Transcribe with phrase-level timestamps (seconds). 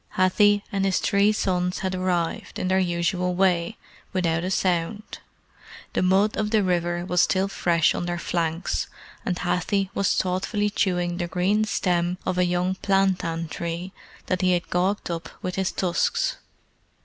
[0.17, 3.77] Hathi and his three sons had arrived, in their usual way,
[4.13, 5.19] without a sound.
[5.93, 8.87] The mud of the river was still fresh on their flanks,
[9.23, 13.93] and Hathi was thoughtfully chewing the green stem of a young plantain tree
[14.25, 16.37] that he had gouged up with his tusks.